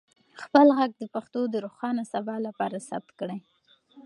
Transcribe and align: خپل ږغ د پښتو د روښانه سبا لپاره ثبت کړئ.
خپل 0.43 0.67
ږغ 0.77 0.91
د 0.99 1.03
پښتو 1.15 1.41
د 1.49 1.55
روښانه 1.65 2.03
سبا 2.13 2.35
لپاره 2.47 2.77
ثبت 2.89 3.09
کړئ. 3.19 3.39